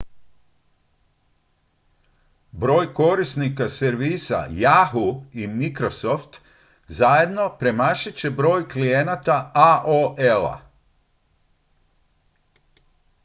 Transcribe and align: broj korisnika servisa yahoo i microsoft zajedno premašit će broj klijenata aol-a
broj 2.51 2.93
korisnika 2.93 3.69
servisa 3.69 4.47
yahoo 4.49 5.23
i 5.33 5.47
microsoft 5.47 6.39
zajedno 6.87 7.55
premašit 7.59 8.15
će 8.15 8.29
broj 8.31 8.67
klijenata 8.69 9.51
aol-a 9.55 10.59